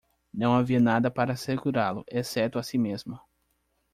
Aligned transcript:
Não 0.33 0.55
havia 0.55 0.79
nada 0.79 1.11
para 1.11 1.35
segurá-lo, 1.35 2.03
exceto 2.07 2.57
a 2.57 2.63
si 2.63 2.75
mesmo. 2.75 3.19